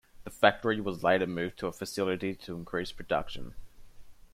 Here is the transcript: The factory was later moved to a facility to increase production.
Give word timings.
The 0.23 0.31
factory 0.31 0.81
was 0.81 1.03
later 1.03 1.27
moved 1.27 1.59
to 1.59 1.67
a 1.67 1.71
facility 1.71 2.33
to 2.33 2.55
increase 2.55 2.91
production. 2.91 3.53